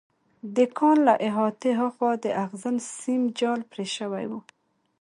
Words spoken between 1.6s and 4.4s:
هاخوا د اغزن سیم جال پرې شوی و